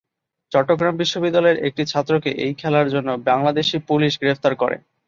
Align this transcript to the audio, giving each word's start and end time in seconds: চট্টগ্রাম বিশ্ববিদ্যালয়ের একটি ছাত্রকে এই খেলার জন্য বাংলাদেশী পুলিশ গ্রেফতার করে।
চট্টগ্রাম 0.51 0.95
বিশ্ববিদ্যালয়ের 0.97 1.61
একটি 1.67 1.83
ছাত্রকে 1.91 2.29
এই 2.45 2.53
খেলার 2.61 2.87
জন্য 2.93 3.09
বাংলাদেশী 3.29 3.77
পুলিশ 3.89 4.13
গ্রেফতার 4.21 4.53
করে। 4.55 4.77